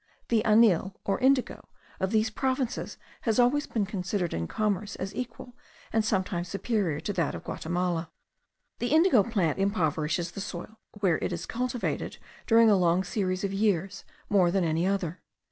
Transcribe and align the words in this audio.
The 0.29 0.41
anil, 0.43 0.95
or 1.05 1.19
indigo, 1.19 1.69
of 1.99 2.09
these 2.09 2.31
provinces 2.31 2.97
has 3.21 3.37
always 3.37 3.67
been 3.67 3.85
considered 3.85 4.33
in 4.33 4.47
commerce 4.47 4.95
as 4.95 5.13
equal 5.13 5.55
and 5.93 6.03
sometimes 6.03 6.47
superior 6.47 6.99
to 7.01 7.13
that 7.13 7.35
of 7.35 7.43
Guatemala. 7.43 8.09
The 8.79 8.93
indigo 8.95 9.21
plant 9.21 9.59
impoverishes 9.59 10.31
the 10.31 10.41
soil, 10.41 10.79
where 11.01 11.19
it 11.19 11.31
is 11.31 11.45
cultivated 11.45 12.17
during 12.47 12.67
a 12.67 12.75
long 12.77 13.03
series 13.03 13.43
of 13.43 13.53
years, 13.53 14.03
more 14.27 14.49
than 14.49 14.63
any 14.63 14.87
other. 14.87 15.21